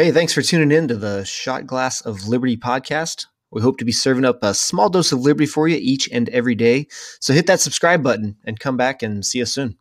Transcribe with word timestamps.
Hey, 0.00 0.12
thanks 0.12 0.32
for 0.32 0.40
tuning 0.40 0.72
in 0.72 0.88
to 0.88 0.96
the 0.96 1.26
Shot 1.26 1.66
Glass 1.66 2.00
of 2.00 2.26
Liberty 2.26 2.56
podcast. 2.56 3.26
We 3.50 3.60
hope 3.60 3.76
to 3.76 3.84
be 3.84 3.92
serving 3.92 4.24
up 4.24 4.42
a 4.42 4.54
small 4.54 4.88
dose 4.88 5.12
of 5.12 5.20
liberty 5.20 5.44
for 5.44 5.68
you 5.68 5.76
each 5.78 6.08
and 6.10 6.26
every 6.30 6.54
day. 6.54 6.86
So 7.20 7.34
hit 7.34 7.46
that 7.48 7.60
subscribe 7.60 8.02
button 8.02 8.38
and 8.46 8.58
come 8.58 8.78
back 8.78 9.02
and 9.02 9.22
see 9.26 9.42
us 9.42 9.52
soon. 9.52 9.76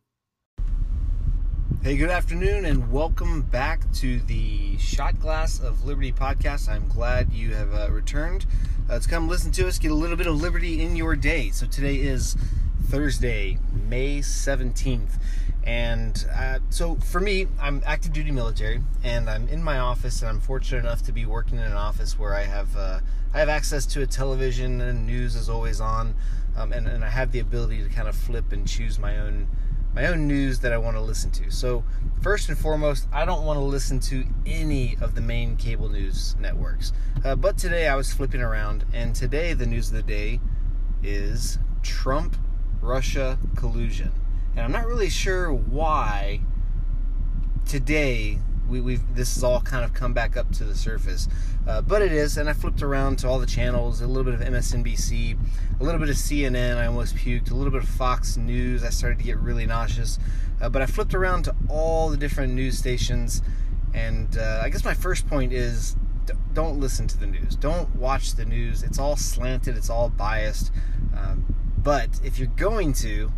Hey, 1.82 1.96
good 1.96 2.10
afternoon, 2.10 2.66
and 2.66 2.92
welcome 2.92 3.44
back 3.44 3.90
to 3.94 4.20
the 4.20 4.78
Shot 4.78 5.18
Glass 5.22 5.62
of 5.62 5.86
Liberty 5.86 6.12
podcast. 6.12 6.68
I'm 6.68 6.90
glad 6.90 7.32
you 7.32 7.54
have 7.54 7.74
uh, 7.74 7.90
returned 7.90 8.46
uh, 8.90 9.00
to 9.00 9.08
come 9.08 9.30
listen 9.30 9.54
to 9.54 9.70
us, 9.70 9.80
get 9.80 9.92
a 9.92 9.96
little 9.96 10.18
bit 10.18 10.28
of 10.28 10.36
liberty 10.36 10.82
in 10.82 10.98
your 10.98 11.16
day. 11.16 11.50
So 11.52 11.66
today 11.66 11.96
is 11.96 12.36
Thursday, 12.88 13.58
May 13.88 14.20
17th. 14.20 15.12
And 15.64 16.26
uh, 16.34 16.60
so 16.70 16.96
for 16.96 17.20
me, 17.20 17.48
I'm 17.62 17.84
active 17.86 18.14
duty 18.14 18.32
military, 18.32 18.82
and 19.04 19.30
I'm 19.30 19.48
in 19.50 19.64
my 19.64 19.80
office, 19.80 20.22
and 20.22 20.30
I'm 20.30 20.40
fortunate 20.40 20.80
enough 20.80 21.04
to 21.04 21.12
be 21.12 21.26
working 21.26 21.58
in 21.58 21.66
an 21.66 21.74
office 21.74 22.18
where 22.18 22.34
I 22.34 22.44
have 22.44 22.76
uh, 22.76 23.00
I 23.34 23.40
have 23.40 23.50
access 23.50 23.86
to 23.88 24.02
a 24.02 24.08
television, 24.08 24.82
and 24.82 25.06
news 25.06 25.36
is 25.36 25.50
always 25.50 25.80
on, 25.82 26.16
um, 26.56 26.74
and, 26.74 26.88
and 26.88 27.04
I 27.04 27.10
have 27.10 27.32
the 27.32 27.40
ability 27.40 27.84
to 27.84 27.90
kind 27.90 28.08
of 28.08 28.16
flip 28.16 28.52
and 28.52 28.68
choose 28.68 28.98
my 28.98 29.20
own 29.20 29.48
my 29.94 30.06
own 30.08 30.28
news 30.28 30.60
that 30.60 30.72
I 30.72 30.78
want 30.78 30.96
to 30.98 31.02
listen 31.02 31.32
to. 31.32 31.52
So 31.52 31.84
first 32.22 32.48
and 32.48 32.58
foremost, 32.58 33.08
I 33.12 33.26
don't 33.26 33.46
want 33.46 33.58
to 33.58 33.64
listen 33.64 34.00
to 34.02 34.26
any 34.46 34.96
of 35.02 35.16
the 35.16 35.22
main 35.22 35.58
cable 35.58 35.90
news 35.90 36.36
networks. 36.40 36.94
Uh, 37.26 37.36
but 37.36 37.58
today 37.58 37.88
I 37.88 37.96
was 37.96 38.14
flipping 38.14 38.42
around, 38.42 38.86
and 38.94 39.16
today 39.16 39.54
the 39.54 39.66
news 39.66 39.90
of 39.90 39.98
the 39.98 40.04
day 40.04 40.40
is 41.04 41.60
Trump 41.84 42.38
Russia 42.82 43.38
collusion 43.56 44.12
and 44.56 44.66
I'm 44.66 44.72
not 44.72 44.86
really 44.86 45.10
sure 45.10 45.52
why 45.52 46.42
today 47.68 48.40
we, 48.70 48.82
we've 48.82 49.16
this 49.16 49.36
has 49.36 49.44
all 49.44 49.62
kind 49.62 49.84
of 49.84 49.94
come 49.94 50.14
back 50.14 50.38
up 50.38 50.52
to 50.54 50.64
the 50.64 50.76
surface, 50.76 51.28
uh, 51.68 51.82
but 51.82 52.02
it 52.02 52.12
is. 52.12 52.38
And 52.38 52.50
I 52.50 52.54
flipped 52.54 52.82
around 52.82 53.20
to 53.20 53.28
all 53.28 53.40
the 53.40 53.46
channels, 53.46 54.02
a 54.02 54.08
little 54.08 54.32
bit 54.32 54.40
of 54.40 54.48
MSNBC, 54.48 55.38
a 55.80 55.84
little 55.84 56.00
bit 56.00 56.10
of 56.10 56.16
CNN. 56.16 56.78
I 56.78 56.86
almost 56.86 57.16
puked. 57.16 57.52
A 57.52 57.56
little 57.56 57.72
bit 57.72 57.84
of 57.84 57.90
Fox 57.90 58.38
News. 58.38 58.84
I 58.84 58.90
started 58.90 59.20
to 59.20 59.26
get 59.26 59.38
really 59.38 59.66
nauseous. 59.66 60.20
Uh, 60.62 60.70
but 60.70 60.82
I 60.82 60.86
flipped 60.86 61.14
around 61.14 61.44
to 61.44 61.56
all 61.70 62.10
the 62.10 62.18
different 62.18 62.54
news 62.54 62.78
stations, 62.78 63.42
and 63.94 64.38
uh, 64.38 64.62
I 64.64 64.70
guess 64.70 64.84
my 64.84 64.94
first 64.94 65.28
point 65.28 65.54
is 65.54 65.96
don't 66.54 66.80
listen 66.80 67.08
to 67.08 67.18
the 67.18 67.28
news. 67.28 67.56
Don't 67.56 67.96
watch 67.96 68.36
the 68.36 68.46
news. 68.46 68.84
It's 68.84 69.00
all 69.00 69.16
slanted. 69.16 69.78
It's 69.78 69.90
all 69.90 70.10
biased. 70.10 70.72
Um, 71.16 71.56
but 71.78 72.10
if 72.24 72.38
you're 72.38 72.48
going 72.50 72.94
to, 72.94 73.32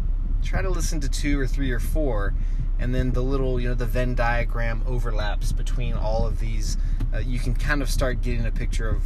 try 0.44 0.62
to 0.62 0.70
listen 0.70 1.00
to 1.00 1.10
two 1.10 1.40
or 1.40 1.48
three 1.48 1.72
or 1.72 1.80
four 1.80 2.34
and 2.80 2.96
then 2.96 3.12
the 3.12 3.22
little 3.22 3.60
you 3.60 3.70
know 3.70 3.76
the 3.76 3.86
venn 3.86 4.16
diagram 4.16 4.84
overlaps 4.88 5.52
between 5.52 5.94
all 5.94 6.26
of 6.26 6.40
these 6.40 6.78
uh, 7.14 7.20
you 7.20 7.40
can 7.40 7.54
kind 7.54 7.82
of 7.82 7.90
start 7.90 8.22
getting 8.22 8.46
a 8.46 8.52
picture 8.52 8.90
of 8.90 9.04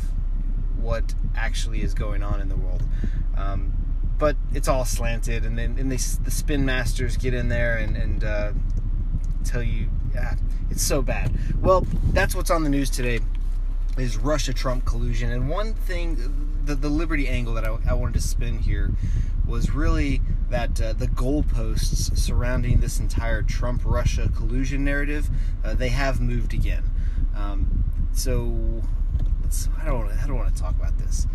what 0.77 1.13
actually 1.35 1.81
is 1.81 1.93
going 1.93 2.21
on 2.21 2.39
in 2.39 2.47
the 2.49 2.55
world. 2.55 2.83
Um, 3.35 3.73
but 4.17 4.37
it's 4.53 4.67
all 4.67 4.85
slanted 4.85 5.43
and 5.43 5.57
then 5.57 5.75
and 5.77 5.91
they, 5.91 5.97
the 5.97 6.31
spin 6.31 6.63
masters 6.65 7.17
get 7.17 7.33
in 7.33 7.49
there 7.49 7.77
and, 7.77 7.97
and 7.97 8.23
uh, 8.23 8.53
tell 9.43 9.63
you 9.63 9.89
yeah, 10.13 10.35
it's 10.69 10.83
so 10.83 11.01
bad. 11.01 11.37
Well 11.59 11.85
that's 12.13 12.33
what's 12.33 12.49
on 12.49 12.63
the 12.63 12.69
news 12.69 12.89
today 12.89 13.19
is 13.97 14.17
russia 14.17 14.53
trump 14.53 14.83
collusion 14.83 15.31
and 15.31 15.49
one 15.49 15.73
thing 15.73 16.17
the, 16.65 16.75
the 16.75 16.89
liberty 16.89 17.29
angle 17.29 17.53
that 17.53 17.63
I, 17.63 17.77
I 17.87 17.93
wanted 17.93 18.15
to 18.15 18.21
spin 18.21 18.59
here 18.59 18.91
was 19.47 19.71
really 19.71 20.21
that 20.49 20.79
uh, 20.81 20.93
the 20.93 21.07
goalposts 21.07 22.15
surrounding 22.17 22.79
this 22.79 22.99
entire 22.99 23.41
Trump 23.41 23.81
Russia 23.83 24.29
collusion 24.35 24.83
narrative 24.83 25.29
uh, 25.63 25.73
they 25.73 25.89
have 25.89 26.19
moved 26.19 26.53
again. 26.53 26.83
Um, 27.35 27.83
so 28.13 28.81
I 29.79 29.85
don't 29.85 30.11
I 30.11 30.27
don't 30.27 30.37
want 30.37 30.55
to 30.55 30.61
talk 30.61 30.75
about 30.75 30.97
this. 30.97 31.27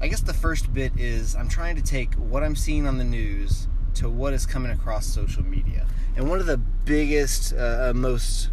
I 0.00 0.08
guess 0.08 0.20
the 0.20 0.34
first 0.34 0.72
bit 0.72 0.92
is 0.98 1.36
I'm 1.36 1.48
trying 1.48 1.76
to 1.76 1.82
take 1.82 2.14
what 2.14 2.42
I'm 2.42 2.56
seeing 2.56 2.86
on 2.86 2.98
the 2.98 3.04
news 3.04 3.68
to 3.94 4.08
what 4.08 4.32
is 4.32 4.46
coming 4.46 4.72
across 4.72 5.06
social 5.06 5.44
media. 5.44 5.86
And 6.16 6.28
one 6.28 6.40
of 6.40 6.46
the 6.46 6.58
biggest, 6.58 7.54
uh, 7.54 7.90
uh 7.90 7.92
most, 7.94 8.50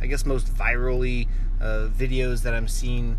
I 0.00 0.06
guess, 0.06 0.26
most 0.26 0.52
virally 0.52 1.28
uh, 1.60 1.88
videos 1.88 2.42
that 2.42 2.54
I'm 2.54 2.68
seeing 2.68 3.18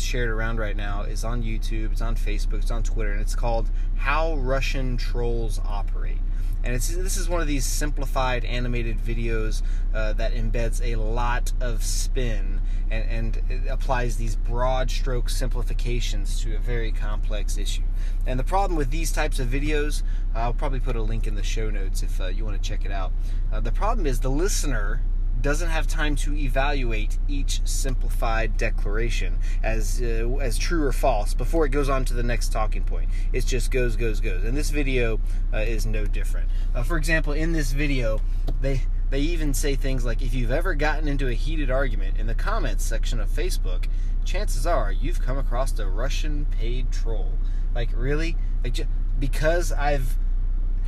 shared 0.00 0.30
around 0.30 0.58
right 0.58 0.76
now 0.76 1.02
is 1.02 1.24
on 1.24 1.42
YouTube, 1.42 1.92
it's 1.92 2.00
on 2.00 2.16
Facebook, 2.16 2.60
it's 2.60 2.70
on 2.70 2.82
Twitter, 2.82 3.12
and 3.12 3.20
it's 3.20 3.34
called 3.34 3.70
How 3.96 4.36
Russian 4.36 4.96
Trolls 4.96 5.60
Operate. 5.64 6.18
And 6.64 6.74
it's, 6.74 6.88
this 6.88 7.16
is 7.16 7.28
one 7.28 7.40
of 7.40 7.46
these 7.46 7.64
simplified 7.64 8.44
animated 8.44 8.98
videos 8.98 9.62
uh, 9.94 10.12
that 10.14 10.34
embeds 10.34 10.82
a 10.82 10.96
lot 10.96 11.52
of 11.60 11.84
spin 11.84 12.60
and, 12.90 13.40
and 13.40 13.68
applies 13.68 14.16
these 14.16 14.34
broad 14.34 14.90
stroke 14.90 15.30
simplifications 15.30 16.40
to 16.42 16.56
a 16.56 16.58
very 16.58 16.90
complex 16.90 17.56
issue. 17.58 17.82
And 18.26 18.38
the 18.38 18.44
problem 18.44 18.76
with 18.76 18.90
these 18.90 19.12
types 19.12 19.38
of 19.38 19.48
videos, 19.48 20.02
I'll 20.34 20.52
probably 20.52 20.80
put 20.80 20.96
a 20.96 21.02
link 21.02 21.26
in 21.26 21.36
the 21.36 21.42
show 21.42 21.70
notes 21.70 22.02
if 22.02 22.20
uh, 22.20 22.26
you 22.26 22.44
want 22.44 22.60
to 22.60 22.68
check 22.68 22.84
it 22.84 22.92
out. 22.92 23.12
Uh, 23.52 23.60
the 23.60 23.72
problem 23.72 24.06
is 24.06 24.20
the 24.20 24.30
listener 24.30 25.00
doesn't 25.42 25.68
have 25.68 25.86
time 25.86 26.16
to 26.16 26.36
evaluate 26.36 27.18
each 27.28 27.60
simplified 27.64 28.56
declaration 28.56 29.38
as 29.62 30.02
uh, 30.02 30.28
as 30.40 30.58
true 30.58 30.84
or 30.84 30.92
false 30.92 31.34
before 31.34 31.64
it 31.66 31.70
goes 31.70 31.88
on 31.88 32.04
to 32.06 32.14
the 32.14 32.22
next 32.22 32.52
talking 32.52 32.82
point. 32.82 33.08
It 33.32 33.46
just 33.46 33.70
goes, 33.70 33.96
goes, 33.96 34.20
goes. 34.20 34.44
And 34.44 34.56
this 34.56 34.70
video 34.70 35.20
uh, 35.52 35.58
is 35.58 35.86
no 35.86 36.06
different. 36.06 36.48
Uh, 36.74 36.82
for 36.82 36.96
example, 36.96 37.32
in 37.32 37.52
this 37.52 37.72
video, 37.72 38.20
they 38.60 38.82
they 39.10 39.20
even 39.20 39.54
say 39.54 39.74
things 39.74 40.04
like, 40.04 40.20
if 40.22 40.34
you've 40.34 40.50
ever 40.50 40.74
gotten 40.74 41.08
into 41.08 41.28
a 41.28 41.32
heated 41.32 41.70
argument 41.70 42.18
in 42.18 42.26
the 42.26 42.34
comments 42.34 42.84
section 42.84 43.20
of 43.20 43.28
Facebook, 43.28 43.86
chances 44.24 44.66
are 44.66 44.92
you've 44.92 45.22
come 45.22 45.38
across 45.38 45.78
a 45.78 45.86
Russian 45.86 46.46
paid 46.46 46.92
troll. 46.92 47.32
Like 47.74 47.90
really, 47.94 48.36
like 48.62 48.86
because 49.18 49.72
I've 49.72 50.16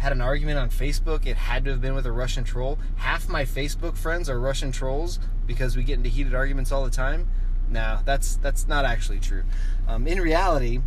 had 0.00 0.12
an 0.12 0.22
argument 0.22 0.58
on 0.58 0.70
Facebook, 0.70 1.26
it 1.26 1.36
had 1.36 1.64
to 1.66 1.70
have 1.70 1.80
been 1.82 1.94
with 1.94 2.06
a 2.06 2.12
Russian 2.12 2.42
troll. 2.42 2.78
Half 2.96 3.28
my 3.28 3.44
Facebook 3.44 3.96
friends 3.96 4.30
are 4.30 4.40
Russian 4.40 4.72
trolls 4.72 5.18
because 5.46 5.76
we 5.76 5.82
get 5.82 5.98
into 5.98 6.08
heated 6.08 6.34
arguments 6.34 6.72
all 6.72 6.84
the 6.84 6.90
time. 6.90 7.28
No, 7.68 8.00
that's 8.06 8.36
that's 8.36 8.66
not 8.66 8.86
actually 8.86 9.20
true. 9.20 9.44
Um, 9.86 10.06
in 10.06 10.18
reality, 10.20 10.80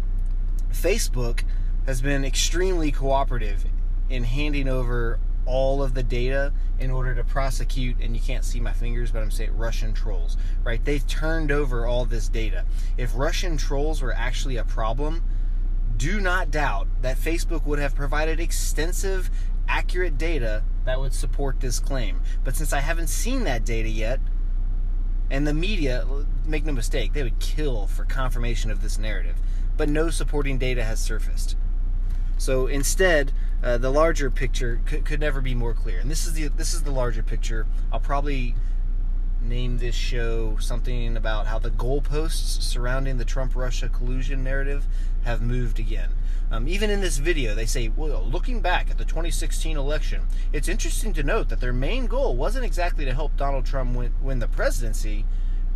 Facebook 0.72 1.44
has 1.86 2.02
been 2.02 2.26
extremely 2.26 2.92
cooperative 2.92 3.66
in 4.10 4.24
handing 4.24 4.68
over 4.68 5.20
all 5.46 5.84
of 5.84 5.94
the 5.94 6.04
data 6.04 6.52
in 6.80 6.90
order 6.90 7.14
to 7.14 7.24
prosecute 7.24 7.98
and 8.02 8.16
you 8.16 8.22
can't 8.22 8.46
see 8.46 8.62
my 8.62 8.72
fingers 8.72 9.12
but 9.12 9.22
i'm 9.22 9.30
saying 9.30 9.56
russian 9.58 9.94
trolls 9.94 10.38
right 10.64 10.86
they've 10.86 11.06
turned 11.06 11.52
over 11.52 11.86
all 11.86 12.06
this 12.06 12.30
data 12.30 12.64
if 12.98 13.12
russian 13.14 13.58
trolls 13.58 14.02
were 14.02 14.14
actually 14.14 14.56
a 14.56 14.64
problem 14.64 15.22
do 15.98 16.20
not 16.20 16.52
doubt 16.52 16.88
that 17.02 17.18
Facebook 17.18 17.66
would 17.66 17.80
have 17.80 17.96
provided 17.96 18.40
extensive, 18.40 19.30
accurate 19.68 20.18
data 20.18 20.64
that 20.86 21.00
would 21.00 21.14
support 21.14 21.60
this 21.60 21.80
claim. 21.80 22.22
But 22.44 22.56
since 22.56 22.74
I 22.74 22.80
haven't 22.80 23.08
seen 23.08 23.44
that 23.46 23.66
data 23.66 23.90
yet, 23.90 24.20
and 25.30 25.48
the 25.48 25.54
media, 25.54 26.06
make 26.46 26.66
no 26.66 26.74
mistake, 26.74 27.14
they 27.14 27.24
would 27.24 27.40
kill 27.40 27.88
for 27.88 28.06
confirmation 28.06 28.70
of 28.70 28.82
this 28.82 28.98
narrative, 28.98 29.38
but 29.78 29.90
no 29.90 30.10
supporting 30.10 30.58
data 30.58 30.84
has 30.84 31.00
surfaced. 31.00 31.56
So 32.38 32.68
instead, 32.68 33.32
uh, 33.64 33.78
the 33.78 33.90
larger 33.90 34.30
picture 34.30 34.82
could, 34.86 35.06
could 35.06 35.20
never 35.20 35.40
be 35.40 35.56
more 35.56 35.74
clear. 35.74 36.00
And 36.00 36.12
this 36.12 36.28
is 36.28 36.34
the 36.34 36.50
this 36.50 36.74
is 36.74 36.84
the 36.84 36.92
larger 36.92 37.24
picture. 37.24 37.66
I'll 37.92 38.02
probably 38.02 38.56
name 39.44 39.78
this 39.78 39.96
show 39.96 40.58
something 40.60 41.18
about 41.18 41.48
how 41.48 41.60
the 41.60 41.72
goalposts 41.72 42.62
surrounding 42.62 43.18
the 43.18 43.26
Trump 43.26 43.56
Russia 43.56 43.90
collusion 43.90 44.44
narrative 44.44 44.86
have 45.24 45.42
moved 45.42 45.80
again. 45.80 46.10
Um, 46.52 46.68
even 46.68 46.90
in 46.90 47.02
this 47.02 47.18
video, 47.18 47.56
they 47.56 47.66
say, 47.66 47.90
well, 47.90 48.24
looking 48.24 48.62
back 48.62 48.92
at 48.92 48.98
the 48.98 49.06
2016 49.06 49.76
election, 49.76 50.22
it's 50.52 50.68
interesting 50.68 51.14
to 51.14 51.24
note 51.24 51.50
that 51.50 51.60
their 51.60 51.74
main 51.74 52.06
goal 52.06 52.36
wasn't 52.36 52.66
exactly 52.66 53.06
to 53.06 53.14
help 53.14 53.36
Donald 53.38 53.66
Trump 53.66 53.96
win, 53.96 54.14
win 54.22 54.40
the 54.40 54.48
presidency. 54.48 55.26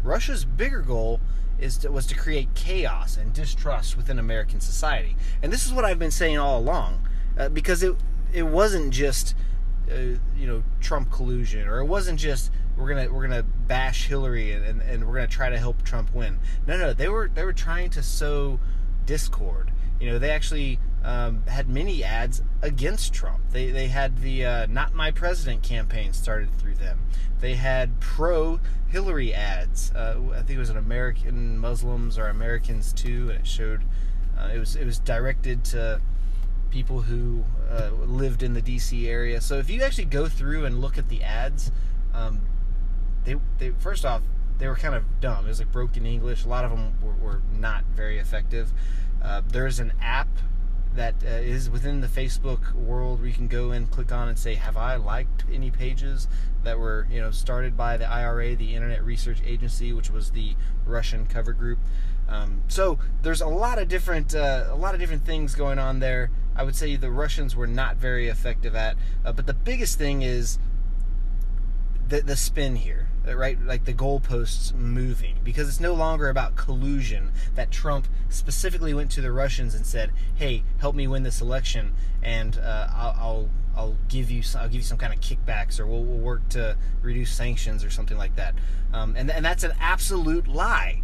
Russia's 0.04 0.46
bigger 0.46 0.82
goal 0.82 1.20
is 1.60 1.78
to, 1.80 1.92
was 1.92 2.06
to 2.08 2.16
create 2.16 2.54
chaos 2.54 3.18
and 3.18 3.34
distrust 3.34 3.98
within 3.98 4.20
American 4.20 4.60
society. 4.60 5.16
And 5.42 5.52
this 5.52 5.66
is 5.66 5.74
what 5.74 5.86
I've 5.86 6.00
been 6.00 6.12
saying 6.12 6.38
all 6.38 6.60
along, 6.60 7.08
uh, 7.38 7.50
because 7.50 7.82
it 7.82 7.96
it 8.34 8.44
wasn't 8.44 8.94
just 8.94 9.34
uh, 9.92 10.18
you 10.38 10.48
know 10.48 10.64
Trump 10.80 11.12
collusion, 11.12 11.68
or 11.68 11.80
it 11.80 11.86
wasn't 11.86 12.20
just 12.20 12.52
we're 12.78 12.90
gonna 12.90 13.12
we're 13.12 13.28
gonna 13.28 13.44
bash 13.44 14.08
Hillary 14.08 14.52
and, 14.52 14.64
and, 14.64 14.82
and 14.82 15.08
we're 15.08 15.16
gonna 15.16 15.28
try 15.28 15.50
to 15.50 15.58
help 15.58 15.84
Trump 15.84 16.14
win. 16.14 16.40
No, 16.66 16.78
no, 16.78 16.94
they 16.94 17.10
were 17.10 17.30
they 17.34 17.44
were 17.44 17.54
trying 17.54 17.90
to 17.92 18.04
sow 18.04 18.60
discord. 19.06 19.72
You 20.00 20.12
know, 20.12 20.20
they 20.20 20.30
actually 20.30 20.80
um, 21.04 21.44
had 21.48 21.70
many 21.70 22.04
ads 22.04 22.42
against 22.62 23.14
Trump. 23.14 23.40
They 23.52 23.72
they 23.72 23.88
had 23.88 24.22
the 24.22 24.46
uh, 24.46 24.66
"Not 24.68 24.94
My 24.94 25.12
President" 25.12 25.64
campaign 25.64 26.14
started 26.14 26.54
through 26.60 26.76
them. 26.76 27.00
They 27.40 27.56
had 27.56 28.00
pro 28.00 28.60
Hillary 28.88 29.34
ads. 29.34 29.92
Uh, 29.92 30.20
I 30.34 30.38
think 30.38 30.52
it 30.52 30.60
was 30.60 30.70
an 30.70 30.78
American 30.78 31.58
Muslims 31.58 32.18
or 32.18 32.28
Americans 32.28 32.94
too, 32.94 33.30
and 33.30 33.40
it 33.40 33.48
showed 33.48 33.84
uh, 34.38 34.50
it 34.54 34.60
was 34.60 34.76
it 34.76 34.86
was 34.86 35.00
directed 35.00 35.64
to 35.66 36.02
people 36.70 37.02
who 37.02 37.44
uh, 37.70 37.90
lived 38.06 38.44
in 38.44 38.54
the 38.54 38.62
D.C. 38.62 39.10
area. 39.10 39.42
So 39.42 39.58
if 39.58 39.70
you 39.70 39.82
actually 39.84 40.06
go 40.06 40.28
through 40.28 40.66
and 40.66 40.82
look 40.82 40.98
at 40.98 41.10
the 41.10 41.24
ads, 41.24 41.72
um, 42.14 42.42
they, 43.24 43.36
they 43.58 43.72
first 43.72 44.06
off 44.06 44.22
they 44.58 44.68
were 44.68 44.76
kind 44.76 44.96
of 44.96 45.04
dumb. 45.20 45.46
It 45.46 45.50
was 45.50 45.60
like 45.60 45.72
broken 45.72 46.06
English. 46.06 46.46
A 46.46 46.48
lot 46.48 46.66
of 46.66 46.72
them 46.72 46.94
were, 47.02 47.14
were 47.14 47.42
not 47.60 47.84
very 47.96 48.18
effective. 48.20 48.72
Uh, 49.22 49.42
there's 49.48 49.80
an 49.80 49.94
app 50.02 50.28
that 50.96 51.16
uh, 51.24 51.28
is 51.28 51.70
within 51.70 52.02
the 52.02 52.08
Facebook 52.08 52.74
world 52.74 53.20
where 53.20 53.28
you 53.28 53.34
can 53.34 53.48
go 53.48 53.72
and 53.72 53.90
click 53.92 54.12
on 54.12 54.28
and 54.28 54.38
say, 54.38 54.56
"Have 54.56 54.78
I 54.78 54.96
liked 54.96 55.46
any 55.52 55.70
pages 55.70 56.28
that 56.64 56.80
were 56.80 57.08
you 57.12 57.22
know 57.22 57.32
started 57.32 57.78
by 57.78 57.98
the 57.98 58.06
IRA, 58.06 58.56
the 58.56 58.74
Internet 58.74 59.04
Research 59.04 59.40
Agency, 59.46 59.94
which 59.94 60.10
was 60.10 60.32
the 60.32 60.56
Russian 60.86 61.26
cover 61.28 61.54
group?" 61.54 61.80
Um, 62.28 62.64
so 62.68 63.00
there's 63.22 63.42
a 63.42 63.48
lot 63.48 63.80
of 63.80 63.88
different 63.88 64.36
uh, 64.36 64.66
a 64.70 64.76
lot 64.76 64.94
of 64.96 65.00
different 65.00 65.26
things 65.26 65.56
going 65.56 65.80
on 65.80 66.00
there. 66.00 66.32
I 66.58 66.64
would 66.64 66.76
say 66.76 66.96
the 66.96 67.12
Russians 67.12 67.56
were 67.56 67.68
not 67.68 67.98
very 67.98 68.28
effective 68.28 68.76
at, 68.76 68.98
uh, 69.24 69.32
but 69.32 69.46
the 69.46 69.54
biggest 69.54 69.98
thing 69.98 70.22
is 70.22 70.60
the 72.08 72.22
the 72.22 72.36
spin 72.36 72.76
here 72.76 73.08
right? 73.36 73.62
Like 73.62 73.86
the 73.86 73.94
goalposts 73.94 74.74
moving 74.74 75.38
because 75.44 75.68
it's 75.68 75.80
no 75.80 75.94
longer 75.94 76.30
about 76.30 76.56
collusion. 76.56 77.32
That 77.56 77.72
Trump 77.72 78.08
specifically 78.30 78.94
went 78.94 79.12
to 79.12 79.22
the 79.22 79.32
Russians 79.32 79.76
and 79.76 79.86
said, 79.86 80.12
"Hey, 80.36 80.64
help 80.80 80.96
me 80.96 81.08
win 81.08 81.24
this 81.24 81.42
election, 81.42 81.94
and 82.22 82.58
uh, 82.58 82.88
I'll, 82.94 83.16
I'll 83.20 83.50
I'll 83.76 83.98
give 84.08 84.32
you 84.32 84.42
some, 84.42 84.62
I'll 84.62 84.68
give 84.68 84.78
you 84.78 84.82
some 84.82 84.98
kind 84.98 85.14
of 85.14 85.20
kickbacks, 85.20 85.80
or 85.80 85.88
we'll, 85.88 86.04
we'll 86.04 86.20
work 86.20 86.48
to 86.50 86.78
reduce 87.02 87.32
sanctions 87.32 87.84
or 87.84 87.90
something 87.90 88.18
like 88.18 88.36
that." 88.36 88.56
Um, 88.94 89.16
and 89.18 89.30
and 89.30 89.44
that's 89.44 89.64
an 89.64 89.74
absolute 89.80 90.48
lie. 90.48 91.02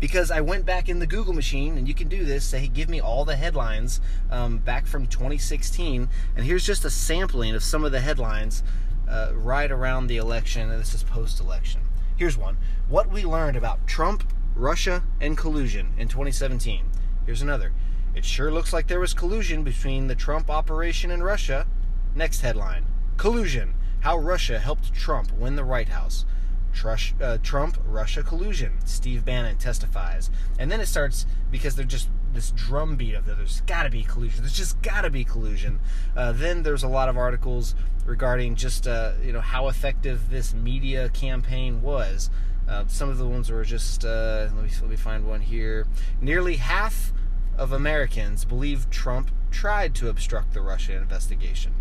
Because 0.00 0.30
I 0.30 0.40
went 0.40 0.66
back 0.66 0.88
in 0.88 0.98
the 0.98 1.06
Google 1.06 1.32
machine, 1.32 1.78
and 1.78 1.88
you 1.88 1.94
can 1.94 2.08
do 2.08 2.24
this. 2.24 2.44
Say, 2.44 2.66
give 2.68 2.88
me 2.88 3.00
all 3.00 3.24
the 3.24 3.36
headlines 3.36 4.00
um, 4.30 4.58
back 4.58 4.86
from 4.86 5.06
2016, 5.06 6.08
and 6.36 6.44
here's 6.44 6.66
just 6.66 6.84
a 6.84 6.90
sampling 6.90 7.54
of 7.54 7.62
some 7.62 7.84
of 7.84 7.92
the 7.92 8.00
headlines 8.00 8.62
uh, 9.08 9.32
right 9.34 9.70
around 9.70 10.06
the 10.06 10.16
election, 10.16 10.70
and 10.70 10.80
this 10.80 10.94
is 10.94 11.02
post 11.02 11.40
election. 11.40 11.80
Here's 12.16 12.36
one 12.36 12.56
What 12.88 13.10
we 13.10 13.24
learned 13.24 13.56
about 13.56 13.86
Trump, 13.86 14.24
Russia, 14.54 15.02
and 15.20 15.36
collusion 15.36 15.92
in 15.98 16.08
2017. 16.08 16.84
Here's 17.26 17.42
another. 17.42 17.72
It 18.14 18.24
sure 18.24 18.52
looks 18.52 18.72
like 18.72 18.86
there 18.86 19.00
was 19.00 19.14
collusion 19.14 19.64
between 19.64 20.06
the 20.06 20.14
Trump 20.14 20.48
operation 20.48 21.10
and 21.10 21.24
Russia. 21.24 21.66
Next 22.14 22.42
headline 22.42 22.84
Collusion 23.16 23.74
How 24.00 24.16
Russia 24.16 24.60
Helped 24.60 24.94
Trump 24.94 25.32
Win 25.32 25.56
the 25.56 25.64
White 25.64 25.88
House. 25.88 26.24
Trush, 26.74 27.20
uh, 27.20 27.38
Trump 27.42 27.78
Russia 27.86 28.22
collusion. 28.22 28.74
Steve 28.84 29.24
Bannon 29.24 29.56
testifies. 29.56 30.30
And 30.58 30.70
then 30.70 30.80
it 30.80 30.86
starts 30.86 31.26
because 31.50 31.76
they're 31.76 31.84
just 31.84 32.08
this 32.34 32.50
drumbeat 32.50 33.14
of 33.14 33.26
there's 33.26 33.60
got 33.62 33.84
to 33.84 33.90
be 33.90 34.02
collusion. 34.02 34.40
There's 34.40 34.56
just 34.56 34.82
got 34.82 35.02
to 35.02 35.10
be 35.10 35.24
collusion. 35.24 35.80
Uh, 36.16 36.32
then 36.32 36.62
there's 36.62 36.82
a 36.82 36.88
lot 36.88 37.08
of 37.08 37.16
articles 37.16 37.74
regarding 38.04 38.56
just 38.56 38.86
uh, 38.86 39.12
you 39.22 39.32
know 39.32 39.40
how 39.40 39.68
effective 39.68 40.30
this 40.30 40.52
media 40.52 41.08
campaign 41.10 41.80
was. 41.80 42.30
Uh, 42.68 42.84
some 42.86 43.08
of 43.08 43.18
the 43.18 43.26
ones 43.26 43.50
were 43.50 43.64
just 43.64 44.04
uh, 44.04 44.48
let 44.54 44.64
me 44.64 44.70
let 44.80 44.90
me 44.90 44.96
find 44.96 45.26
one 45.26 45.40
here. 45.40 45.86
Nearly 46.20 46.56
half 46.56 47.12
of 47.56 47.72
Americans 47.72 48.44
believe 48.44 48.90
Trump 48.90 49.30
tried 49.50 49.94
to 49.94 50.08
obstruct 50.08 50.52
the 50.54 50.60
Russia 50.60 50.96
investigation. 50.96 51.72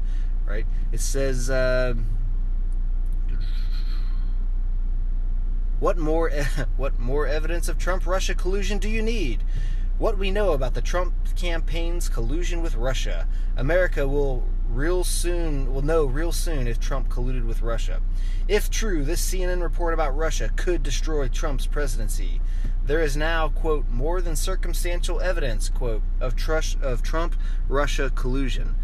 Right? 0.45 0.65
It 0.91 0.99
says. 0.99 1.49
Uh, 1.49 1.95
what 5.79 5.97
more 5.97 6.31
what 6.77 6.99
more 6.99 7.27
evidence 7.27 7.67
of 7.67 7.77
Trump 7.77 8.05
Russia 8.05 8.35
collusion 8.35 8.77
do 8.77 8.89
you 8.89 9.01
need? 9.01 9.43
What 9.97 10.17
we 10.17 10.31
know 10.31 10.51
about 10.51 10.73
the 10.73 10.81
Trump 10.81 11.13
campaign's 11.35 12.09
collusion 12.09 12.61
with 12.61 12.75
Russia. 12.75 13.27
America 13.55 14.07
will 14.07 14.43
real 14.67 15.03
soon 15.03 15.73
will 15.73 15.81
know 15.81 16.05
real 16.05 16.31
soon 16.31 16.67
if 16.67 16.79
Trump 16.79 17.09
colluded 17.09 17.45
with 17.45 17.61
Russia. 17.61 18.01
If 18.47 18.69
true, 18.69 19.03
this 19.03 19.21
CNN 19.21 19.61
report 19.61 19.93
about 19.93 20.15
Russia 20.15 20.49
could 20.55 20.83
destroy 20.83 21.27
Trump's 21.27 21.67
presidency. 21.67 22.41
There 22.85 23.01
is 23.01 23.15
now, 23.15 23.47
quote, 23.47 23.87
more 23.89 24.19
than 24.19 24.35
circumstantial 24.35 25.21
evidence, 25.21 25.69
quote, 25.69 26.01
of, 26.19 26.35
trust, 26.35 26.81
of 26.81 27.01
Trump 27.01 27.35
Russia 27.69 28.11
collusion. 28.13 28.75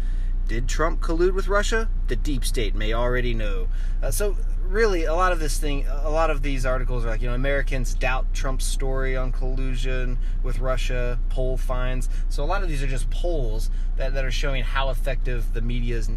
Did 0.48 0.68
Trump 0.68 1.00
collude 1.00 1.34
with 1.34 1.48
Russia? 1.48 1.90
The 2.08 2.16
deep 2.16 2.44
state 2.44 2.74
may 2.74 2.92
already 2.92 3.34
know. 3.34 3.68
Uh, 4.02 4.10
so 4.10 4.36
really, 4.70 5.04
a 5.04 5.14
lot 5.14 5.32
of 5.32 5.40
this 5.40 5.58
thing, 5.58 5.86
a 5.88 6.10
lot 6.10 6.30
of 6.30 6.42
these 6.42 6.64
articles 6.64 7.04
are 7.04 7.08
like, 7.08 7.20
you 7.20 7.28
know, 7.28 7.34
Americans 7.34 7.94
doubt 7.94 8.32
Trump's 8.32 8.64
story 8.64 9.16
on 9.16 9.32
collusion 9.32 10.18
with 10.42 10.60
Russia, 10.60 11.18
poll 11.28 11.56
finds. 11.56 12.08
So 12.28 12.42
a 12.42 12.46
lot 12.46 12.62
of 12.62 12.68
these 12.68 12.82
are 12.82 12.86
just 12.86 13.10
polls 13.10 13.70
that, 13.96 14.14
that 14.14 14.24
are 14.24 14.30
showing 14.30 14.62
how 14.62 14.90
effective 14.90 15.52
the 15.52 15.60
media's 15.60 16.10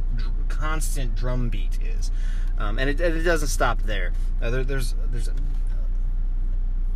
constant 0.48 1.16
drumbeat 1.16 1.80
is. 1.82 2.12
Um, 2.58 2.78
and 2.78 2.90
it, 2.90 3.02
it, 3.02 3.24
doesn't 3.24 3.48
stop 3.48 3.82
there. 3.82 4.14
Uh, 4.42 4.52
there 4.52 4.64
there's 4.64 4.94
there's 5.12 5.30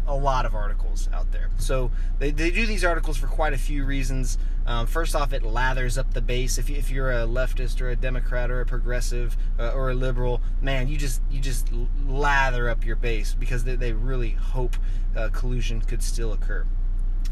a 0.07 0.15
lot 0.15 0.45
of 0.45 0.55
articles 0.55 1.09
out 1.13 1.31
there. 1.31 1.49
So 1.57 1.91
they, 2.19 2.31
they 2.31 2.49
do 2.49 2.65
these 2.65 2.85
articles 2.85 3.17
for 3.17 3.27
quite 3.27 3.53
a 3.53 3.57
few 3.57 3.83
reasons. 3.83 4.37
Um, 4.65 4.87
first 4.87 5.15
off, 5.15 5.33
it 5.33 5.43
lathers 5.43 5.97
up 5.97 6.13
the 6.13 6.21
base. 6.21 6.57
If, 6.57 6.69
you, 6.69 6.77
if 6.77 6.89
you're 6.89 7.11
a 7.11 7.25
leftist 7.25 7.81
or 7.81 7.89
a 7.89 7.95
Democrat 7.95 8.49
or 8.49 8.61
a 8.61 8.65
progressive 8.65 9.35
uh, 9.59 9.71
or 9.71 9.91
a 9.91 9.93
liberal, 9.93 10.41
man, 10.61 10.87
you 10.87 10.97
just 10.97 11.21
you 11.29 11.39
just 11.39 11.69
lather 12.07 12.69
up 12.69 12.85
your 12.85 12.95
base 12.95 13.33
because 13.33 13.63
they, 13.63 13.75
they 13.75 13.91
really 13.91 14.31
hope 14.31 14.75
uh, 15.15 15.29
collusion 15.29 15.81
could 15.81 16.01
still 16.01 16.33
occur. 16.33 16.65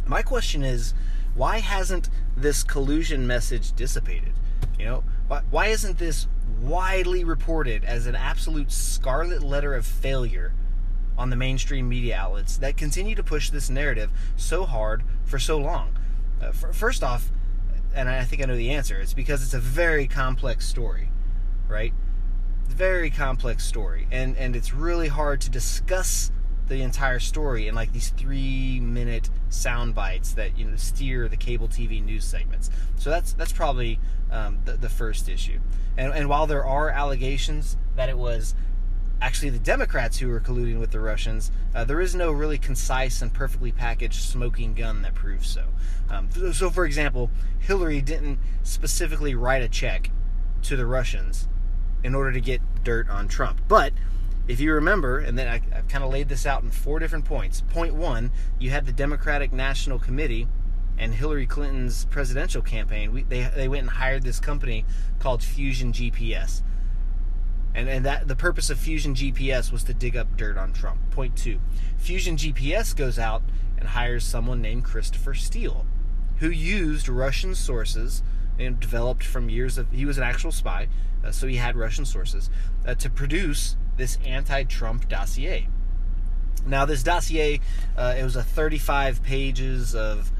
My 0.05 0.21
question 0.21 0.63
is, 0.63 0.93
why 1.33 1.59
hasn't 1.59 2.09
this 2.37 2.63
collusion 2.63 3.25
message 3.25 3.71
dissipated? 3.73 4.33
You 4.77 4.85
know, 4.85 5.03
why, 5.27 5.41
why 5.49 5.67
isn't 5.67 5.97
this 5.97 6.27
widely 6.61 7.23
reported 7.23 7.83
as 7.83 8.05
an 8.05 8.15
absolute 8.15 8.71
scarlet 8.71 9.43
letter 9.43 9.73
of 9.73 9.85
failure 9.85 10.53
on 11.17 11.29
the 11.29 11.35
mainstream 11.35 11.87
media 11.87 12.15
outlets 12.15 12.57
that 12.57 12.77
continue 12.77 13.15
to 13.15 13.23
push 13.23 13.49
this 13.49 13.69
narrative 13.69 14.11
so 14.35 14.65
hard 14.65 15.03
for 15.23 15.39
so 15.39 15.57
long? 15.57 15.97
Uh, 16.41 16.51
first 16.51 17.03
off, 17.03 17.31
and 17.93 18.09
I 18.09 18.23
think 18.25 18.41
I 18.41 18.45
know 18.45 18.57
the 18.57 18.71
answer, 18.71 18.99
it's 18.99 19.13
because 19.13 19.41
it's 19.41 19.53
a 19.53 19.59
very 19.59 20.07
complex 20.07 20.67
story, 20.67 21.09
right? 21.67 21.93
Very 22.67 23.09
complex 23.09 23.65
story, 23.65 24.07
and 24.11 24.35
and 24.37 24.55
it's 24.55 24.73
really 24.73 25.07
hard 25.07 25.39
to 25.41 25.49
discuss 25.49 26.31
the 26.67 26.81
entire 26.81 27.19
story 27.19 27.67
in 27.67 27.75
like 27.75 27.93
these 27.93 28.09
three 28.09 28.79
minute 28.79 29.29
sound 29.49 29.93
bites 29.93 30.33
that 30.33 30.57
you 30.57 30.65
know 30.65 30.75
steer 30.75 31.27
the 31.27 31.37
cable 31.37 31.67
TV 31.67 32.03
news 32.03 32.25
segments. 32.25 32.69
So 32.97 33.09
that's 33.09 33.33
that's 33.33 33.53
probably 33.53 33.99
um, 34.31 34.59
the, 34.65 34.73
the 34.73 34.89
first 34.89 35.29
issue. 35.29 35.59
And, 35.97 36.11
and 36.13 36.27
while 36.27 36.47
there 36.47 36.65
are 36.65 36.89
allegations 36.89 37.77
that 37.95 38.09
it 38.09 38.17
was 38.17 38.55
actually 39.21 39.49
the 39.49 39.59
Democrats 39.59 40.17
who 40.17 40.27
were 40.27 40.39
colluding 40.39 40.79
with 40.79 40.91
the 40.91 40.99
Russians, 40.99 41.51
uh, 41.73 41.83
there 41.83 42.01
is 42.01 42.15
no 42.15 42.31
really 42.31 42.57
concise 42.57 43.21
and 43.21 43.33
perfectly 43.33 43.71
packaged 43.71 44.21
smoking 44.21 44.73
gun 44.73 45.01
that 45.03 45.13
proves 45.13 45.47
so. 45.47 45.65
Um, 46.09 46.29
so, 46.53 46.69
for 46.69 46.85
example, 46.85 47.29
Hillary 47.59 48.01
didn't 48.01 48.39
specifically 48.63 49.35
write 49.35 49.61
a 49.61 49.69
check 49.69 50.11
to 50.63 50.75
the 50.75 50.85
Russians 50.85 51.47
in 52.03 52.13
order 52.13 52.31
to 52.31 52.41
get 52.41 52.61
dirt 52.83 53.09
on 53.09 53.27
Trump. 53.27 53.61
But 53.67 53.93
if 54.47 54.59
you 54.59 54.73
remember, 54.73 55.19
and 55.19 55.37
then 55.37 55.47
I, 55.47 55.75
have 55.75 55.87
kind 55.87 56.03
of 56.03 56.11
laid 56.11 56.29
this 56.29 56.45
out 56.45 56.63
in 56.63 56.69
four 56.69 56.99
different 56.99 57.25
points. 57.25 57.61
Point 57.61 57.95
one, 57.95 58.31
you 58.59 58.69
had 58.69 58.85
the 58.85 58.91
Democratic 58.91 59.51
National 59.51 59.97
Committee 59.97 60.47
and 60.97 61.13
Hillary 61.13 61.47
Clinton's 61.47 62.05
presidential 62.05 62.61
campaign. 62.61 63.11
We, 63.11 63.23
they, 63.23 63.49
they 63.55 63.67
went 63.67 63.81
and 63.83 63.89
hired 63.89 64.23
this 64.23 64.39
company 64.39 64.85
called 65.19 65.43
Fusion 65.43 65.91
GPS 65.91 66.61
and, 67.75 67.89
and 67.89 68.05
that 68.05 68.27
the 68.27 68.35
purpose 68.35 68.69
of 68.69 68.79
Fusion 68.79 69.13
GPS 69.13 69.71
was 69.71 69.83
to 69.83 69.93
dig 69.93 70.15
up 70.15 70.37
dirt 70.37 70.57
on 70.57 70.73
Trump. 70.73 71.11
Point 71.11 71.35
two 71.35 71.59
Fusion 71.97 72.37
GPS 72.37 72.95
goes 72.95 73.19
out 73.19 73.43
and 73.77 73.89
hires 73.89 74.23
someone 74.23 74.61
named 74.61 74.85
Christopher 74.85 75.33
Steele, 75.33 75.85
who 76.37 76.49
used 76.49 77.09
Russian 77.09 77.53
sources 77.53 78.23
and 78.57 78.79
developed 78.79 79.23
from 79.23 79.49
years 79.49 79.77
of. 79.77 79.91
He 79.91 80.05
was 80.05 80.17
an 80.17 80.23
actual 80.23 80.51
spy, 80.51 80.87
uh, 81.23 81.31
so 81.31 81.47
he 81.47 81.57
had 81.57 81.75
Russian 81.75 82.05
sources 82.05 82.49
uh, 82.85 82.95
to 82.95 83.09
produce 83.09 83.75
this 83.97 84.17
anti 84.25 84.63
Trump 84.63 85.09
dossier. 85.09 85.67
Now, 86.65 86.85
this 86.85 87.03
dossier, 87.03 87.59
uh, 87.95 88.15
it 88.17 88.23
was 88.23 88.35
a 88.35 88.43
35 88.43 89.21
pages 89.21 89.93
of 89.93 90.31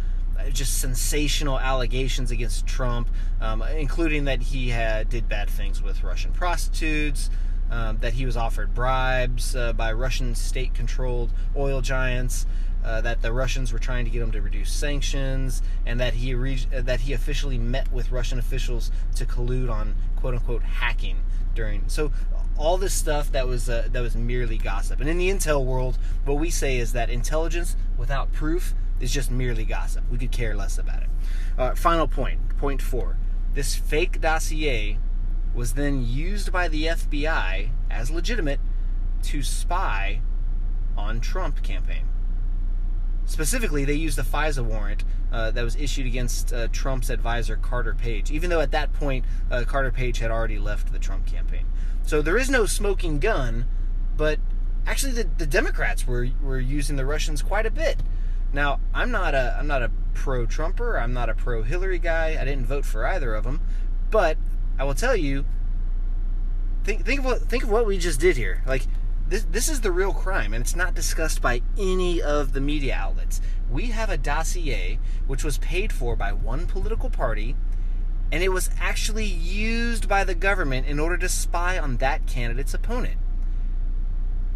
just 0.52 0.80
sensational 0.80 1.60
allegations 1.60 2.32
against 2.32 2.66
Trump, 2.68 3.10
um, 3.42 3.62
including 3.62 4.26
that 4.26 4.42
he 4.42 4.70
had 4.70 5.10
did 5.10 5.28
bad 5.28 5.50
things 5.50 5.82
with 5.82 6.04
Russian 6.04 6.32
prostitutes, 6.32 7.30
um, 7.72 7.98
that 8.00 8.14
he 8.14 8.26
was 8.26 8.38
offered 8.38 8.74
bribes 8.74 9.56
uh, 9.56 9.74
by 9.74 9.92
Russian 9.92 10.36
state-controlled 10.36 11.32
oil 11.56 11.82
giants, 11.82 12.46
uh, 12.84 13.02
that 13.02 13.22
the 13.22 13.34
Russians 13.34 13.74
were 13.74 13.80
trying 13.80 14.06
to 14.06 14.12
get 14.12 14.22
him 14.22 14.32
to 14.32 14.42
reduce 14.42 14.72
sanctions, 14.72 15.64
and 15.86 16.00
that 16.00 16.14
he 16.14 16.36
re- 16.36 16.68
that 16.72 17.02
he 17.02 17.14
officially 17.14 17.58
met 17.58 17.92
with 17.92 18.12
Russian 18.12 18.38
officials 18.38 18.92
to 19.16 19.26
collude 19.26 19.72
on 19.72 19.96
quote-unquote 20.16 20.64
hacking 20.64 21.18
during. 21.56 21.84
So 21.88 22.12
all 22.58 22.78
this 22.78 22.94
stuff 22.94 23.32
that 23.32 23.48
was 23.48 23.70
uh, 23.70 23.88
that 23.92 24.02
was 24.02 24.16
merely 24.16 24.58
gossip. 24.58 25.00
And 25.00 25.10
in 25.10 25.18
the 25.18 25.30
intel 25.30 25.66
world, 25.66 25.98
what 26.24 26.38
we 26.38 26.50
say 26.50 26.78
is 26.78 26.94
that 26.94 27.10
intelligence 27.10 27.76
without 27.98 28.32
proof 28.32 28.74
is 29.00 29.12
just 29.12 29.32
merely 29.32 29.66
gossip. 29.66 30.04
We 30.10 30.18
could 30.18 30.32
care 30.32 30.56
less 30.56 30.78
about 30.78 31.04
it. 31.04 31.10
Uh, 31.58 31.76
final 31.76 32.08
point, 32.08 32.58
point 32.58 32.82
four. 32.82 33.18
This 33.54 33.76
fake 33.76 34.22
dossier 34.22 35.00
was 35.54 35.74
then 35.74 36.06
used 36.06 36.52
by 36.52 36.68
the 36.68 36.86
FBI 36.86 37.70
as 37.90 38.12
legitimate 38.12 38.60
to 39.24 39.42
spy 39.42 40.22
on 40.98 41.20
Trump 41.22 41.64
campaign. 41.64 42.06
Specifically, 43.26 43.86
they 43.86 43.94
used 43.94 44.18
the 44.18 44.24
FISA 44.24 44.64
warrant 44.64 45.04
uh, 45.32 45.52
that 45.52 45.64
was 45.64 45.76
issued 45.76 46.06
against 46.06 46.54
uh, 46.54 46.68
Trump's 46.68 47.10
advisor 47.10 47.56
Carter 47.56 47.94
Page, 47.94 48.30
even 48.32 48.50
though 48.50 48.62
at 48.62 48.72
that 48.72 48.94
point 48.94 49.26
uh, 49.50 49.64
Carter 49.66 49.92
Page 49.92 50.20
had 50.20 50.30
already 50.30 50.60
left 50.60 50.94
the 50.94 51.00
Trump 51.00 51.26
campaign. 51.26 51.66
So 52.04 52.22
there 52.22 52.38
is 52.38 52.50
no 52.50 52.66
smoking 52.66 53.20
gun, 53.20 53.66
but 54.16 54.40
actually 54.86 55.14
the, 55.14 55.28
the 55.38 55.48
Democrats 55.48 56.06
were 56.06 56.28
were 56.42 56.60
using 56.60 56.98
the 56.98 57.06
Russians 57.06 57.42
quite 57.42 57.66
a 57.66 57.72
bit. 57.72 57.98
Now, 58.56 58.80
I'm 58.94 59.12
not 59.12 59.36
a 59.36 59.58
I'm 59.60 59.68
not 59.68 59.84
a 59.84 59.92
pro 60.14 60.46
Trumper. 60.46 60.98
I'm 60.98 61.12
not 61.12 61.30
a 61.30 61.36
pro 61.36 61.62
Hillary 61.64 62.00
guy. 62.00 62.38
I 62.40 62.46
didn't 62.46 62.66
vote 62.66 62.86
for 62.86 63.06
either 63.06 63.36
of 63.36 63.44
them, 63.44 63.60
but 64.10 64.38
I 64.80 64.86
will 64.86 64.96
tell 64.96 65.16
you. 65.16 65.44
Think 66.86 67.06
think 67.06 67.20
of 67.20 67.26
what 67.26 67.42
think 67.42 67.64
of 67.64 67.70
what 67.70 67.86
we 67.86 67.98
just 67.98 68.18
did 68.18 68.38
here. 68.38 68.64
Like 68.66 68.84
this 69.28 69.44
this 69.44 69.68
is 69.68 69.82
the 69.82 69.92
real 69.92 70.14
crime, 70.14 70.54
and 70.54 70.62
it's 70.62 70.76
not 70.76 70.96
discussed 70.96 71.42
by 71.42 71.64
any 71.78 72.22
of 72.22 72.54
the 72.54 72.62
media 72.62 72.96
outlets. 72.96 73.42
We 73.70 73.88
have 73.88 74.10
a 74.10 74.18
dossier 74.18 75.00
which 75.28 75.44
was 75.44 75.58
paid 75.58 75.92
for 75.92 76.16
by 76.16 76.32
one 76.32 76.66
political 76.66 77.10
party, 77.10 77.58
and 78.32 78.42
it 78.42 78.54
was 78.54 78.70
actually 78.80 79.26
used 79.26 80.08
by 80.08 80.24
the 80.24 80.36
government 80.36 80.88
in 80.88 80.98
order 80.98 81.18
to 81.18 81.28
spy 81.28 81.78
on 81.78 81.98
that 81.98 82.26
candidate's 82.26 82.74
opponent. 82.74 83.20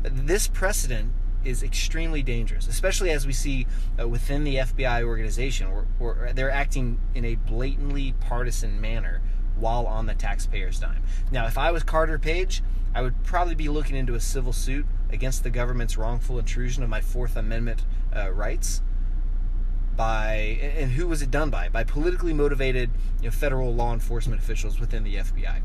This 0.03 0.47
precedent 0.47 1.11
is 1.43 1.63
extremely 1.63 2.21
dangerous, 2.21 2.67
especially 2.67 3.11
as 3.11 3.25
we 3.25 3.33
see 3.33 3.65
uh, 3.99 4.07
within 4.07 4.43
the 4.43 4.55
FBI 4.55 5.03
organization, 5.03 5.67
where, 5.97 6.33
they're 6.33 6.51
acting 6.51 6.99
in 7.15 7.25
a 7.25 7.35
blatantly 7.35 8.13
partisan 8.19 8.79
manner 8.81 9.21
while 9.55 9.85
on 9.85 10.05
the 10.05 10.15
taxpayer's 10.15 10.79
dime. 10.79 11.03
Now, 11.31 11.45
if 11.45 11.57
I 11.57 11.71
was 11.71 11.83
Carter 11.83 12.19
Page, 12.19 12.63
I 12.93 13.01
would 13.01 13.23
probably 13.23 13.55
be 13.55 13.69
looking 13.69 13.95
into 13.95 14.15
a 14.15 14.19
civil 14.19 14.53
suit 14.53 14.85
against 15.09 15.43
the 15.43 15.49
government's 15.49 15.97
wrongful 15.97 16.39
intrusion 16.39 16.83
of 16.83 16.89
my 16.89 17.01
Fourth 17.01 17.35
Amendment 17.35 17.85
uh, 18.15 18.31
rights. 18.31 18.81
By 19.95 20.59
and 20.77 20.91
who 20.93 21.07
was 21.07 21.21
it 21.21 21.29
done 21.29 21.49
by? 21.49 21.67
By 21.67 21.83
politically 21.83 22.31
motivated 22.31 22.89
you 23.19 23.25
know, 23.25 23.31
federal 23.31 23.73
law 23.75 23.91
enforcement 23.91 24.41
officials 24.41 24.79
within 24.79 25.03
the 25.03 25.15
FBI. 25.15 25.61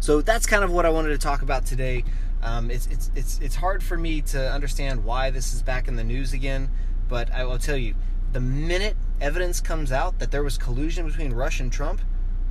So 0.00 0.22
that's 0.22 0.46
kind 0.46 0.64
of 0.64 0.72
what 0.72 0.86
I 0.86 0.90
wanted 0.90 1.10
to 1.10 1.18
talk 1.18 1.42
about 1.42 1.66
today. 1.66 2.04
Um, 2.42 2.70
it's, 2.70 2.86
it's, 2.86 3.10
it's, 3.14 3.38
it's 3.40 3.54
hard 3.54 3.82
for 3.82 3.98
me 3.98 4.22
to 4.22 4.50
understand 4.50 5.04
why 5.04 5.30
this 5.30 5.52
is 5.52 5.62
back 5.62 5.88
in 5.88 5.96
the 5.96 6.04
news 6.04 6.32
again, 6.32 6.70
but 7.08 7.30
I 7.32 7.44
will 7.44 7.58
tell 7.58 7.76
you 7.76 7.94
the 8.32 8.40
minute 8.40 8.96
evidence 9.20 9.60
comes 9.60 9.92
out 9.92 10.18
that 10.18 10.30
there 10.30 10.42
was 10.42 10.56
collusion 10.56 11.06
between 11.06 11.34
Rush 11.34 11.60
and 11.60 11.70
Trump, 11.70 12.00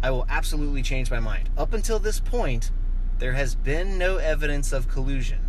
I 0.04 0.12
will 0.12 0.28
absolutely 0.30 0.84
change 0.84 1.10
my 1.10 1.20
mind. 1.20 1.50
Up 1.58 1.74
until 1.74 1.98
this 1.98 2.20
point, 2.20 2.72
there 3.18 3.34
has 3.34 3.56
been 3.56 3.98
no 3.98 4.18
evidence 4.18 4.72
of 4.72 4.88
collusion. 4.88 5.40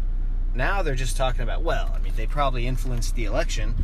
Now 0.55 0.83
they're 0.83 0.95
just 0.95 1.17
talking 1.17 1.43
about, 1.43 1.63
well, 1.63 1.93
I 1.95 1.99
mean, 2.01 2.15
they 2.17 2.27
probably 2.27 2.67
influenced 2.67 3.15
the 3.15 3.27
election. 3.27 3.75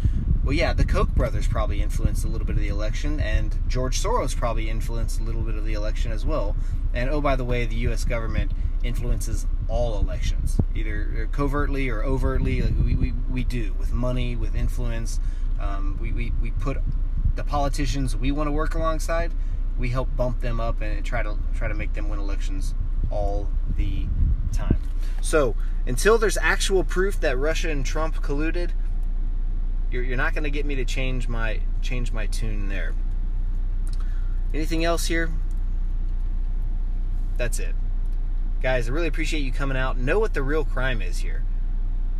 Well, 0.46 0.54
yeah, 0.54 0.74
the 0.74 0.84
Koch 0.84 1.08
brothers 1.08 1.48
probably 1.48 1.82
influenced 1.82 2.24
a 2.24 2.28
little 2.28 2.46
bit 2.46 2.54
of 2.54 2.62
the 2.62 2.68
election, 2.68 3.18
and 3.18 3.58
George 3.66 4.00
Soros 4.00 4.36
probably 4.36 4.70
influenced 4.70 5.18
a 5.18 5.24
little 5.24 5.42
bit 5.42 5.56
of 5.56 5.64
the 5.64 5.72
election 5.72 6.12
as 6.12 6.24
well. 6.24 6.54
And 6.94 7.10
oh, 7.10 7.20
by 7.20 7.34
the 7.34 7.44
way, 7.44 7.66
the 7.66 7.74
U.S. 7.74 8.04
government 8.04 8.52
influences 8.84 9.48
all 9.66 9.98
elections, 9.98 10.60
either 10.72 11.28
covertly 11.32 11.88
or 11.88 12.04
overtly. 12.04 12.62
Like 12.62 12.74
we, 12.78 12.94
we, 12.94 13.12
we 13.28 13.42
do 13.42 13.74
with 13.76 13.92
money, 13.92 14.36
with 14.36 14.54
influence. 14.54 15.18
Um, 15.60 15.98
we, 16.00 16.12
we, 16.12 16.32
we 16.40 16.52
put 16.52 16.78
the 17.34 17.42
politicians 17.42 18.14
we 18.14 18.30
want 18.30 18.46
to 18.46 18.52
work 18.52 18.76
alongside. 18.76 19.32
We 19.76 19.88
help 19.88 20.14
bump 20.16 20.42
them 20.42 20.60
up 20.60 20.80
and 20.80 21.04
try 21.04 21.24
to 21.24 21.38
try 21.56 21.66
to 21.66 21.74
make 21.74 21.94
them 21.94 22.08
win 22.08 22.20
elections 22.20 22.72
all 23.10 23.48
the 23.76 24.06
time. 24.52 24.78
So 25.20 25.56
until 25.86 26.18
there's 26.18 26.38
actual 26.40 26.84
proof 26.84 27.18
that 27.18 27.36
Russia 27.36 27.68
and 27.68 27.84
Trump 27.84 28.22
colluded, 28.22 28.70
you're, 29.90 30.02
you're 30.02 30.16
not 30.16 30.35
going 30.35 30.45
to 30.45 30.50
get 30.50 30.66
me 30.66 30.75
to 30.76 30.85
change 30.85 31.28
my 31.28 31.61
change 31.83 32.12
my 32.12 32.26
tune 32.26 32.69
there. 32.69 32.95
Anything 34.52 34.85
else 34.85 35.07
here? 35.07 35.31
That's 37.37 37.59
it. 37.59 37.75
Guys, 38.62 38.88
I 38.88 38.93
really 38.93 39.09
appreciate 39.09 39.40
you 39.40 39.52
coming 39.52 39.76
out. 39.76 39.99
Know 39.99 40.19
what 40.19 40.35
the 40.35 40.43
real 40.43 40.64
crime 40.64 41.02
is 41.02 41.19
here, 41.19 41.45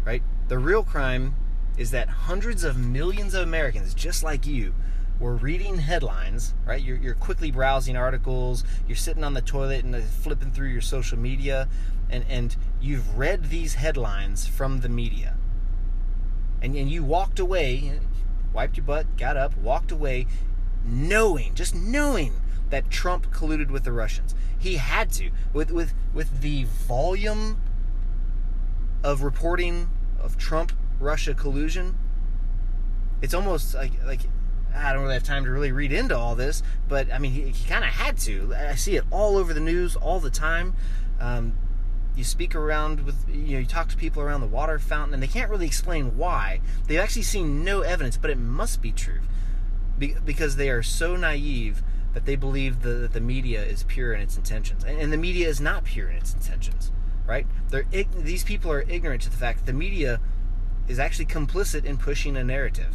right? 0.05 0.23
The 0.49 0.59
real 0.59 0.85
crime 0.85 1.35
is 1.77 1.91
that 1.93 2.09
hundreds 2.09 2.65
of 2.65 2.77
millions 2.77 3.35
of 3.35 3.43
Americans, 3.43 3.95
just 3.95 4.23
like 4.23 4.47
you, 4.47 4.75
were 5.19 5.35
reading 5.35 5.79
headlines, 5.79 6.55
right? 6.67 6.83
You're, 6.83 6.99
you're 6.99 7.15
quickly 7.15 7.51
browsing 7.51 7.97
articles, 7.97 8.65
you're 8.87 8.97
sitting 8.97 9.25
on 9.25 9.35
the 9.35 9.41
toilet 9.41 9.85
and 9.85 9.97
flipping 10.05 10.51
through 10.51 10.69
your 10.69 10.83
social 10.83 11.19
media, 11.19 11.69
and, 12.11 12.25
and 12.29 12.55
you've 12.81 13.17
read 13.17 13.49
these 13.49 13.75
headlines 13.75 14.47
from 14.47 14.81
the 14.81 14.89
media. 14.89 15.37
And, 16.63 16.75
and 16.75 16.91
you 16.91 17.05
walked 17.05 17.39
away, 17.39 18.01
wiped 18.53 18.77
your 18.77 18.87
butt, 18.87 19.17
got 19.17 19.37
up, 19.37 19.57
walked 19.57 19.93
away, 19.93 20.27
knowing, 20.85 21.55
just 21.55 21.75
knowing 21.75 22.41
that 22.71 22.91
Trump 22.91 23.31
colluded 23.31 23.71
with 23.71 23.85
the 23.85 23.93
Russians. 23.93 24.35
He 24.59 24.77
had 24.77 25.13
to 25.13 25.31
with 25.53 25.71
with 25.71 25.95
with 26.13 26.41
the 26.41 26.65
volume 26.65 27.61
of 29.05 29.23
reporting 29.23 29.89
of 30.19 30.37
Trump 30.37 30.73
Russia 30.99 31.35
collusion. 31.35 31.97
It's 33.23 33.35
almost 33.35 33.75
like 33.75 33.93
like 34.05 34.21
I 34.75 34.93
don't 34.93 35.03
really 35.03 35.15
have 35.15 35.23
time 35.23 35.45
to 35.45 35.51
really 35.51 35.73
read 35.73 35.93
into 35.93 36.17
all 36.17 36.35
this, 36.35 36.63
but 36.89 37.13
I 37.13 37.19
mean 37.19 37.33
he, 37.33 37.43
he 37.49 37.69
kind 37.69 37.85
of 37.85 37.91
had 37.91 38.17
to. 38.19 38.55
I 38.55 38.75
see 38.75 38.97
it 38.97 39.05
all 39.11 39.37
over 39.37 39.55
the 39.55 39.61
news 39.61 39.97
all 39.97 40.21
the 40.21 40.31
time. 40.31 40.75
Um, 41.21 41.55
you 42.17 42.25
speak 42.25 42.55
around 42.55 43.05
with 43.05 43.25
you 43.29 43.55
know 43.55 43.59
you 43.61 43.67
talk 43.67 43.89
to 43.89 43.97
people 43.97 44.23
around 44.23 44.41
the 44.41 44.47
water 44.47 44.79
fountain 44.79 45.15
and 45.15 45.23
they 45.23 45.29
can't 45.29 45.51
really 45.51 45.67
explain 45.67 46.17
why 46.17 46.61
they've 46.87 46.99
actually 46.99 47.23
seen 47.23 47.63
no 47.63 47.83
evidence 47.83 48.17
but 48.17 48.31
it 48.31 48.39
must 48.39 48.81
be 48.81 48.91
true 48.91 49.21
because 49.99 50.57
they 50.57 50.69
are 50.69 50.83
so 50.83 51.17
naive 51.17 51.83
that 52.17 52.25
they 52.25 52.35
believe 52.35 52.81
the, 52.81 52.89
that 52.89 53.13
the 53.13 53.21
media 53.21 53.63
is 53.63 53.83
pure 53.83 54.15
in 54.15 54.23
its 54.23 54.39
intentions, 54.39 54.85
and, 54.85 54.99
and 54.99 55.13
the 55.13 55.19
media 55.19 55.47
is 55.47 55.61
not 55.61 55.85
pure 55.85 56.09
in 56.09 56.17
its 56.17 56.33
intentions, 56.33 56.91
right? 57.27 57.47
They're 57.69 57.85
these 58.17 58.43
people 58.43 58.73
are 58.73 58.87
ignorant 58.89 59.21
to 59.23 59.31
the 59.31 59.37
fact 59.37 59.59
that 59.59 59.67
the 59.67 59.75
media 59.75 60.19
is 60.89 60.99
actually 60.99 61.27
complicit 61.27 61.85
in 61.85 61.99
pushing 61.99 62.35
a 62.35 62.43
narrative. 62.43 62.95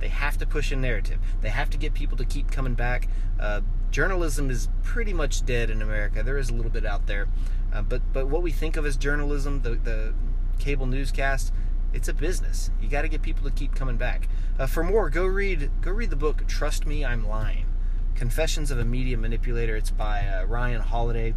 They 0.00 0.08
have 0.08 0.38
to 0.38 0.46
push 0.46 0.72
a 0.72 0.76
narrative. 0.76 1.18
They 1.42 1.50
have 1.50 1.68
to 1.70 1.76
get 1.76 1.92
people 1.92 2.16
to 2.16 2.24
keep 2.24 2.50
coming 2.50 2.72
back. 2.72 3.06
Uh, 3.38 3.60
journalism 3.90 4.48
is 4.48 4.70
pretty 4.82 5.12
much 5.12 5.44
dead 5.44 5.68
in 5.68 5.82
America. 5.82 6.22
There 6.22 6.38
is 6.38 6.48
a 6.48 6.54
little 6.54 6.70
bit 6.70 6.86
out 6.86 7.06
there, 7.06 7.28
uh, 7.74 7.82
but 7.82 8.00
but 8.12 8.28
what 8.28 8.42
we 8.42 8.52
think 8.52 8.76
of 8.76 8.86
as 8.86 8.96
journalism, 8.96 9.62
the 9.62 9.70
the 9.74 10.14
cable 10.58 10.86
newscast, 10.86 11.52
it's 11.92 12.08
a 12.08 12.14
business. 12.14 12.70
You 12.80 12.88
got 12.88 13.02
to 13.02 13.08
get 13.08 13.22
people 13.22 13.44
to 13.44 13.54
keep 13.54 13.74
coming 13.74 13.96
back. 13.96 14.28
Uh, 14.58 14.66
for 14.66 14.84
more, 14.84 15.10
go 15.10 15.26
read 15.26 15.70
go 15.80 15.90
read 15.90 16.10
the 16.10 16.16
book 16.16 16.46
"Trust 16.46 16.86
Me, 16.86 17.04
I'm 17.04 17.26
Lying." 17.26 17.66
Confessions 18.14 18.70
of 18.70 18.78
a 18.78 18.84
Media 18.84 19.16
Manipulator. 19.16 19.76
It's 19.76 19.90
by 19.90 20.26
uh, 20.26 20.44
Ryan 20.44 20.80
Holiday. 20.80 21.34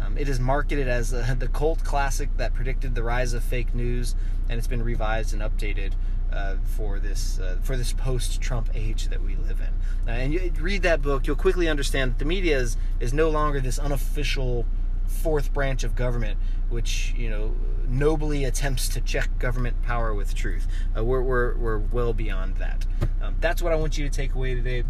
Um, 0.00 0.16
it 0.16 0.28
is 0.28 0.40
marketed 0.40 0.88
as 0.88 1.12
uh, 1.12 1.34
the 1.38 1.48
cult 1.48 1.84
classic 1.84 2.36
that 2.36 2.54
predicted 2.54 2.94
the 2.94 3.02
rise 3.02 3.34
of 3.34 3.42
fake 3.42 3.74
news, 3.74 4.14
and 4.48 4.58
it's 4.58 4.68
been 4.68 4.82
revised 4.82 5.32
and 5.32 5.42
updated 5.42 5.92
uh, 6.32 6.56
for 6.76 6.98
this 6.98 7.38
uh, 7.38 7.58
for 7.62 7.76
this 7.76 7.92
post-Trump 7.92 8.70
age 8.74 9.08
that 9.08 9.22
we 9.22 9.36
live 9.36 9.60
in. 9.60 10.08
And 10.08 10.32
you 10.32 10.52
read 10.60 10.82
that 10.82 11.02
book, 11.02 11.26
you'll 11.26 11.36
quickly 11.36 11.68
understand 11.68 12.12
that 12.12 12.18
the 12.18 12.24
media 12.24 12.58
is 12.58 12.76
is 13.00 13.12
no 13.12 13.28
longer 13.30 13.60
this 13.60 13.78
unofficial 13.78 14.64
fourth 15.06 15.52
branch 15.52 15.84
of 15.84 15.94
government, 15.94 16.38
which 16.68 17.14
you 17.16 17.28
know 17.30 17.54
nobly 17.88 18.44
attempts 18.44 18.88
to 18.88 19.00
check 19.00 19.38
government 19.38 19.82
power 19.82 20.14
with 20.14 20.34
truth. 20.34 20.66
Uh, 20.96 21.04
we're, 21.04 21.22
we're 21.22 21.56
we're 21.56 21.78
well 21.78 22.12
beyond 22.12 22.56
that. 22.56 22.86
Um, 23.20 23.36
that's 23.40 23.62
what 23.62 23.72
I 23.72 23.76
want 23.76 23.98
you 23.98 24.08
to 24.08 24.14
take 24.14 24.34
away 24.34 24.54
today 24.54 24.84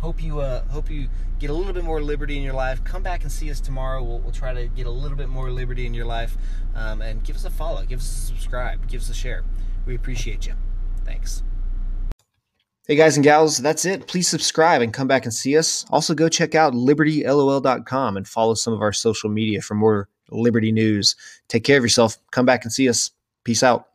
hope 0.00 0.22
you 0.22 0.40
uh, 0.40 0.64
hope 0.68 0.90
you 0.90 1.08
get 1.38 1.50
a 1.50 1.52
little 1.52 1.72
bit 1.72 1.84
more 1.84 2.02
liberty 2.02 2.36
in 2.36 2.42
your 2.42 2.54
life. 2.54 2.82
Come 2.84 3.02
back 3.02 3.22
and 3.22 3.30
see 3.30 3.50
us 3.50 3.60
tomorrow. 3.60 4.02
We'll, 4.02 4.18
we'll 4.20 4.32
try 4.32 4.52
to 4.54 4.66
get 4.68 4.86
a 4.86 4.90
little 4.90 5.16
bit 5.16 5.28
more 5.28 5.50
liberty 5.50 5.86
in 5.86 5.94
your 5.94 6.06
life. 6.06 6.36
Um, 6.74 7.02
and 7.02 7.22
give 7.24 7.36
us 7.36 7.44
a 7.44 7.50
follow, 7.50 7.84
give 7.84 8.00
us 8.00 8.06
a 8.06 8.26
subscribe, 8.26 8.86
give 8.88 9.00
us 9.00 9.10
a 9.10 9.14
share. 9.14 9.44
We 9.86 9.94
appreciate 9.94 10.46
you. 10.46 10.54
Thanks. 11.04 11.42
Hey 12.88 12.96
guys 12.96 13.18
and 13.18 13.24
gals, 13.24 13.58
that's 13.58 13.84
it. 13.84 14.06
Please 14.06 14.28
subscribe 14.28 14.80
and 14.80 14.94
come 14.94 15.06
back 15.06 15.26
and 15.26 15.34
see 15.34 15.58
us. 15.58 15.84
Also, 15.90 16.14
go 16.14 16.30
check 16.30 16.54
out 16.54 16.72
libertylol.com 16.72 18.16
and 18.16 18.26
follow 18.26 18.54
some 18.54 18.72
of 18.72 18.80
our 18.80 18.94
social 18.94 19.28
media 19.28 19.60
for 19.60 19.74
more 19.74 20.08
Liberty 20.30 20.72
news. 20.72 21.14
Take 21.48 21.64
care 21.64 21.76
of 21.76 21.84
yourself. 21.84 22.16
Come 22.30 22.46
back 22.46 22.64
and 22.64 22.72
see 22.72 22.88
us. 22.88 23.10
Peace 23.44 23.62
out. 23.62 23.87